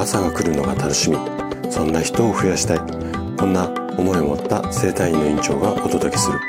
[0.00, 1.18] 朝が来るのが楽しみ。
[1.70, 2.78] そんな人を増やしたい。
[3.36, 3.68] こんな
[3.98, 6.40] 思いを持った生体院の院長がお届けする。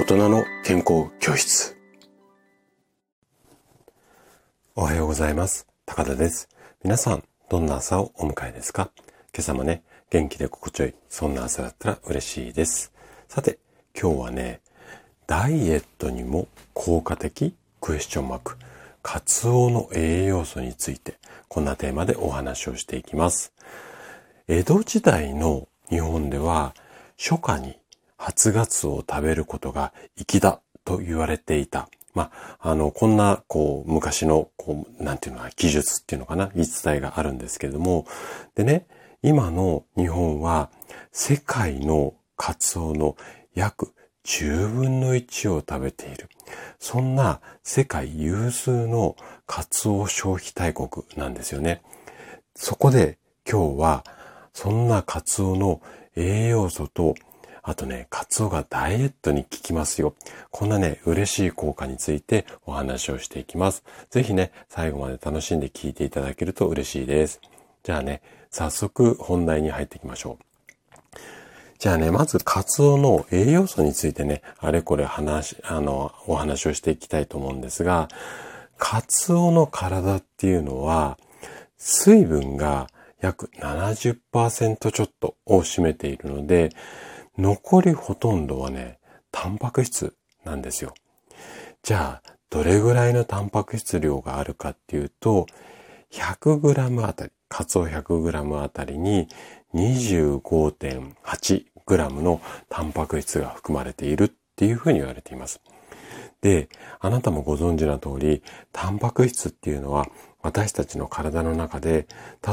[0.00, 1.76] 大人の健康教室。
[4.74, 5.66] おはようございます。
[5.84, 6.48] 高田です。
[6.82, 8.90] 皆さんどんな朝をお迎えですか？
[9.34, 12.90] 今朝もね元気で心地よいそんな朝だったら嬉しいです。
[13.28, 13.58] さて
[13.94, 14.62] 今日はね
[15.26, 18.56] ダイエットにも効果的クエスチョンマーク。
[19.04, 23.52] カツオの栄養素についてこんなテーマでお話をしていきます。
[24.48, 26.74] 江戸時代の日本では
[27.18, 27.76] 初夏に
[28.16, 31.90] 初ガツオを食べることが粋だと言われていた。
[32.14, 38.06] まあ、あの、こんな、こう、昔の、こう、なんていうのか、技術っていうのかな、言い伝えがあるんですけれども、
[38.54, 38.86] でね、
[39.22, 40.70] 今の日本は
[41.10, 43.16] 世界のカツオの
[43.54, 43.92] 約
[44.24, 46.28] 10分の1を食べている。
[46.78, 51.82] そんな世界有数のカツオ消費大国なんですよね。
[52.54, 53.18] そこで
[53.48, 54.04] 今日は
[54.52, 55.80] そんなカツオの
[56.16, 57.14] 栄養素と
[57.66, 60.14] あとね、カツオがダイエットに効きますよ。
[60.50, 63.82] こんなね、嬉しい効果についてお話をしていきます。
[64.10, 67.40] ぜひね、最後まで楽しんで聞いていただけると嬉しいです。
[67.82, 68.20] じゃあね、
[68.50, 70.53] 早速本題に入っていきましょう。
[71.78, 78.08] じゃあね、まずカツオの栄養素についてね、あれこれ話、あの、お話をしていきたいと思うんですが、
[78.78, 81.18] カツオの体っていうのは、
[81.76, 82.88] 水分が
[83.20, 86.70] 約70%ちょっとを占めているので、
[87.38, 88.98] 残りほとんどはね、
[89.32, 90.14] タンパク質
[90.44, 90.94] なんですよ。
[91.82, 95.46] じゃあ、どれぐらいのタンパク質量があるかっていうと、
[96.12, 99.28] 100g あたり、カツオ 100g あたりに
[99.74, 105.60] 25.8g のタンパク質が含まれているっていうふうに言われています。
[106.40, 106.68] で、
[107.00, 110.06] あなたもご存知の通り、タンパク質っていうのは
[110.42, 112.06] 私たちの体の中で、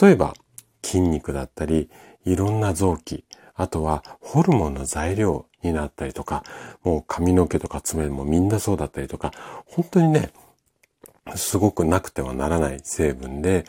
[0.00, 0.34] 例えば
[0.82, 1.90] 筋肉だったり、
[2.24, 3.24] いろんな臓器、
[3.54, 6.44] あとはホルモンの材料になったりとか、
[6.82, 9.32] もう髪の毛とか爪もみんなそうだったりとか、
[9.66, 10.30] 本当にね、
[11.36, 13.64] すごくなくてはならない成分で、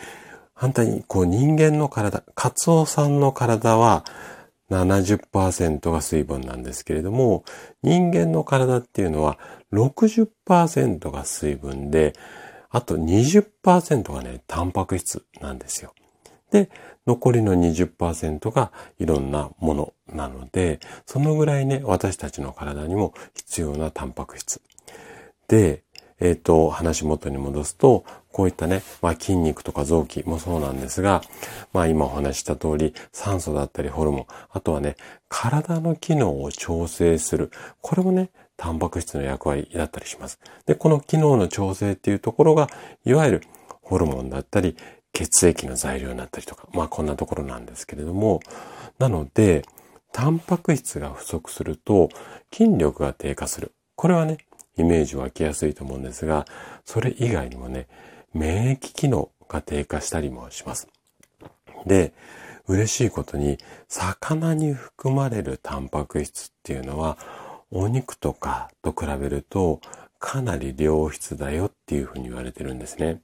[0.53, 4.05] 反対に、こう人間の体、カツオさんの体は
[4.69, 7.43] 70%が水分なんですけれども、
[7.81, 9.37] 人間の体っていうのは
[9.71, 12.13] 60%が水分で、
[12.69, 15.93] あと20%がね、タンパク質なんですよ。
[16.51, 16.69] で、
[17.05, 24.61] 残りの20%がいろんなものなので、そのぐらいね、私たちの体にも必要なタンパク質。
[25.47, 25.83] で、
[26.19, 31.21] えっ、ー、と、話元に戻すと、こういったね、まあ筋肉とか臓器もそうなんですが、
[31.71, 34.95] まあ今お話した通り、酸素だったりホルモン、あとはね、
[35.29, 37.51] 体の機能を調整する。
[37.81, 40.39] これもね、タンパク質の役割だったりします。
[40.65, 42.69] で、この機能の調整っていうところが、
[43.05, 43.41] いわゆる
[43.81, 44.75] ホルモンだったり、
[45.13, 48.39] 血液の材料になったりとか、まあこんなところなんですけれども、
[48.99, 49.63] なので、
[50.11, 52.09] タンパク質が不足すると
[52.53, 53.73] 筋力が低下する。
[53.95, 54.37] これはね、
[54.77, 56.45] イメージ湧きやすいと思うんですが、
[56.85, 57.87] それ以外にもね、
[58.33, 60.87] 免疫機能が低下したりもします。
[61.85, 62.13] で、
[62.67, 63.57] 嬉しいことに、
[63.87, 67.17] 魚に含まれるタンパク質っていうのは、
[67.71, 69.81] お肉とかと比べると、
[70.19, 73.21] かなり良質だよっていうふうに言われてるんですね。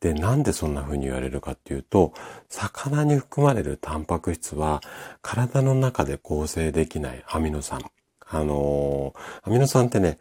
[0.00, 2.12] で、なんでそんな風に言われるかっていうと、
[2.48, 4.80] 魚に含まれるタンパク質は、
[5.20, 7.82] 体の中で構成できないアミノ酸。
[8.26, 10.18] あのー、アミノ酸ってね、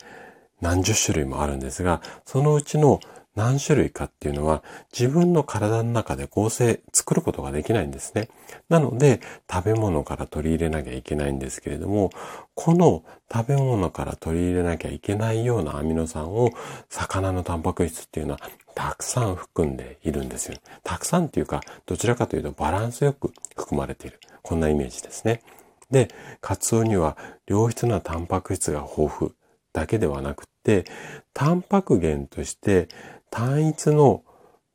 [0.62, 3.00] 何十種類もあるんですが、そのうちの
[3.36, 4.62] 何種類かっていうのは
[4.92, 8.28] 自分の体の中で構成、作ることができないんですね。
[8.68, 12.10] なので食べ物から取り入れなきゃいけないんですけれども、
[12.56, 16.52] この食べ物から取り入れなきゃいけないようなアミノ酸を
[16.90, 18.40] 魚のタンパク質っていうのは
[18.76, 20.58] たくさん含んでいるんですよ。
[20.84, 24.20] たくさんっていうか、どちらかというとバランスよく含まれている。
[24.42, 25.42] こんなイメージですね。
[25.90, 26.10] で、
[26.42, 27.18] カツオには
[27.48, 29.32] 良質なタンパク質が豊富
[29.74, 30.86] だけではなくて、
[31.34, 32.90] タンパク源として
[33.30, 34.24] 単一の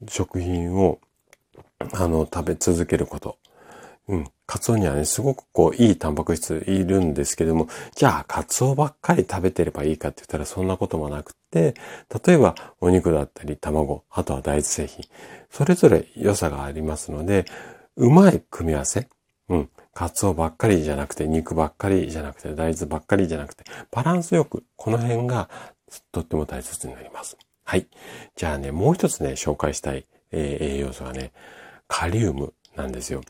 [0.08, 0.98] 食品を、
[1.92, 3.38] あの、食べ続けること。
[4.08, 4.30] うん。
[4.46, 11.74] カツオにはね、すごくこう、いいタンパク質いるんですけども、じゃあ、カツオばっかり食べてればいいかって言ったらそんなこともなくて、
[12.26, 15.04] 例えば、お肉だったり、卵、あとは大豆製品、
[15.50, 17.46] それぞれ良さがありますので、
[17.96, 19.08] うまい組み合わせ。
[19.48, 19.70] うん。
[19.96, 25.48] カツオばっかりじゃなくて、肉ばっかりじゃなくて、大豆ばっかりじゃなくて、バランスよく、この辺が
[26.12, 27.38] とっても大切になります。
[27.64, 27.86] はい。
[28.34, 31.32] じゃあね、もう一つね、紹介したい、えー、栄養素はね、
[31.88, 33.22] カリウムなんですよ。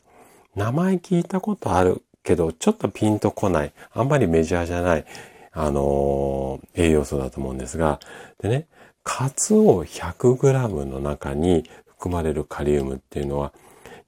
[0.57, 5.05] 名前聞いたことあるけど、ちょっとピンとこない、あんまりメジャーじゃない、
[5.53, 8.01] あのー、栄養素だと思うんですが、
[8.39, 8.67] でね、
[9.05, 13.53] カツオ 100g の中に含まれるカリウムっていうのは、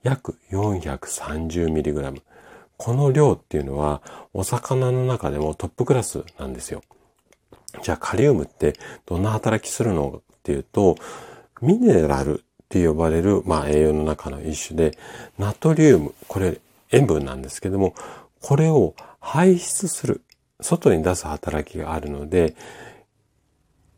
[0.03, 2.21] 約 430mg。
[2.79, 4.01] この量っていうのは
[4.33, 6.81] お魚の中でもトップクラスなんですよ。
[7.83, 8.73] じゃあカリウムって
[9.05, 10.95] どんな働きするのっていうと、
[11.61, 14.97] ミネラルって呼ばれる、まあ、栄養の中の一種で、
[15.37, 16.61] ナトリウム、これ
[16.91, 17.93] 塩分なんですけども、
[18.41, 20.21] これを排出する、
[20.61, 22.55] 外に出す働きがあるので、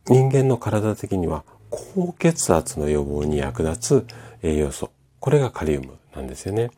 [0.08, 4.08] 人間の体的には高血圧の予防に役立つ
[4.42, 4.90] 栄養素。
[5.20, 6.72] これがカリウムなんですよね。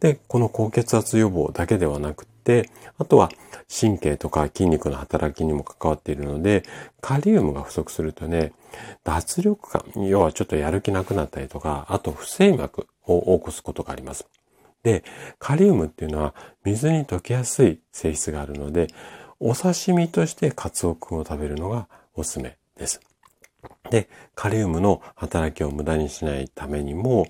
[0.00, 3.30] で、この高血圧予防だけではなくて、あとは
[3.68, 6.64] 神経とか筋肉の働きにも関わっているので、
[7.00, 8.52] カリウムが不足するとね、
[9.04, 14.26] 脱力感、要はちょっとやる気なくなったりとか、あと不整脈を起こすことがあります。
[14.82, 15.02] で、
[15.38, 18.88] カリウムっていうのは水に溶けやすい性質があるので、
[19.40, 23.00] お刺身としてカツオ君を食べるのがおすすめです。
[23.90, 27.26] で、カリウムの働きを無駄にしないためにも、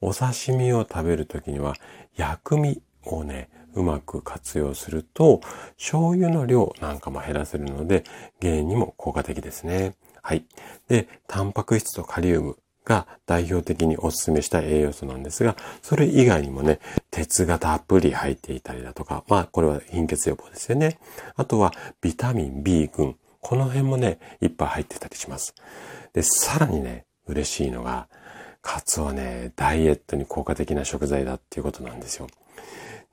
[0.00, 1.74] お刺身を食べるときには
[2.18, 5.40] 薬味をね、うまく活用すると、
[5.76, 8.04] 醤油の量なんかも減らせるので、
[8.40, 9.94] 減塩にも効果的ですね。
[10.20, 10.44] はい。
[10.88, 16.80] で、タンパク質とカリウムが代表的にお勧めした栄養素なんですが、それ以外にもね、
[17.10, 20.98] 鉄がたっぷり入っていたりだとか、まあこれは貧血予防ですよね。
[21.36, 23.16] あとはビタミン B 群。
[23.40, 25.54] この辺もね、いっぱい入ってたりします。
[26.12, 28.08] で、さらにね、嬉しいのが、
[28.68, 32.26] カツはね、ダイエットに効果的な食材だっていうことなんですよ。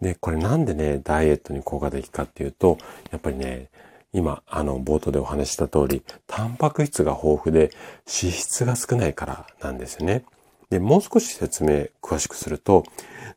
[0.01, 2.77] で、これなんでね、ダイエットに効果的かっていうと、
[3.09, 3.69] やっぱりね、
[4.11, 7.71] 今、あの、冒頭でお話した通り、タンパク質が豊富で
[8.05, 10.25] 脂質が少ないからなんですよね。
[10.69, 12.83] で、もう少し説明詳しくすると、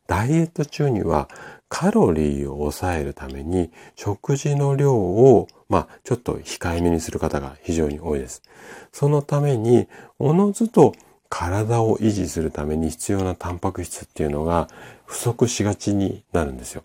[0.05, 1.29] ダイエット中には
[1.69, 8.41] カロリーを抑えるために食事の量を、まあ、ちょっと控えめにする方が非常に多いです。
[8.91, 9.87] そのために、
[10.17, 10.93] おのずと
[11.29, 14.67] 体を維持するために必要なタンパク質っていうのが
[15.05, 16.81] 不足しがちになるんですよ。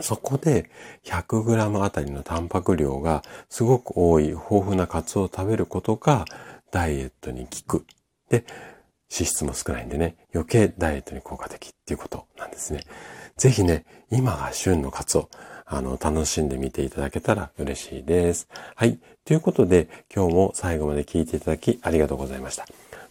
[0.00, 0.70] そこで
[1.04, 6.24] 100g あたりのタンパク量がすごく多い豊富なカツオを食べることが
[6.72, 7.86] ダイエットに効く。
[8.28, 8.44] で、
[9.12, 12.80] 脂質も少ないんでね、余計ダイエットに効果的っていうことなんですね。
[13.36, 15.28] ぜひね、今が旬のカツオ、
[15.66, 18.48] あの、楽しんでみていただけたら嬉しいです。
[18.74, 18.98] はい。
[19.24, 22.66] ということで、今日も最後まで聞いていただきありがとうございました。